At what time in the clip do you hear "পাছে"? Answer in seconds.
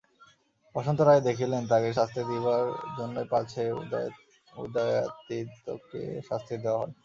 3.33-3.63